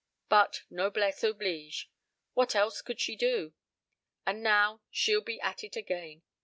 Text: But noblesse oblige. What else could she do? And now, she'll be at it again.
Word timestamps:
But 0.29 0.63
noblesse 0.71 1.23
oblige. 1.23 1.91
What 2.33 2.55
else 2.55 2.81
could 2.81 2.99
she 2.99 3.15
do? 3.15 3.53
And 4.25 4.41
now, 4.41 4.81
she'll 4.89 5.21
be 5.21 5.39
at 5.41 5.63
it 5.63 5.75
again. 5.75 6.23